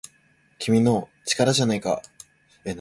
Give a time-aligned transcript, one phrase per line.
[0.57, 1.09] 「君の！
[1.25, 2.01] 力じゃないか!!」